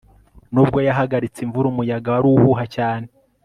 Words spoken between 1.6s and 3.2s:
umuyaga wari uhuha cyane